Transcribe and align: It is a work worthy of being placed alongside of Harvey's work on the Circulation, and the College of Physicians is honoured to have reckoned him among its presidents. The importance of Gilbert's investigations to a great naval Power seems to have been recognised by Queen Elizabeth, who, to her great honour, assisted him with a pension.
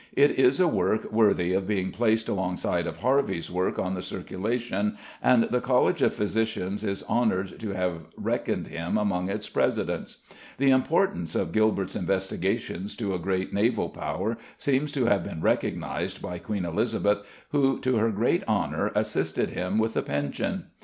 It 0.13 0.31
is 0.31 0.59
a 0.59 0.67
work 0.67 1.11
worthy 1.11 1.53
of 1.53 1.67
being 1.67 1.91
placed 1.91 2.27
alongside 2.27 2.87
of 2.87 2.97
Harvey's 2.97 3.51
work 3.51 3.77
on 3.77 3.93
the 3.93 4.01
Circulation, 4.01 4.97
and 5.21 5.43
the 5.43 5.61
College 5.61 6.01
of 6.01 6.15
Physicians 6.15 6.83
is 6.83 7.03
honoured 7.03 7.59
to 7.59 7.69
have 7.73 8.05
reckoned 8.17 8.65
him 8.69 8.97
among 8.97 9.29
its 9.29 9.47
presidents. 9.47 10.23
The 10.57 10.71
importance 10.71 11.35
of 11.35 11.51
Gilbert's 11.51 11.95
investigations 11.95 12.95
to 12.95 13.13
a 13.13 13.19
great 13.19 13.53
naval 13.53 13.89
Power 13.89 14.39
seems 14.57 14.91
to 14.93 15.05
have 15.05 15.23
been 15.23 15.39
recognised 15.39 16.19
by 16.19 16.39
Queen 16.39 16.65
Elizabeth, 16.65 17.19
who, 17.51 17.79
to 17.81 17.97
her 17.97 18.09
great 18.09 18.43
honour, 18.47 18.91
assisted 18.95 19.49
him 19.51 19.77
with 19.77 19.95
a 19.95 20.01
pension. 20.01 20.63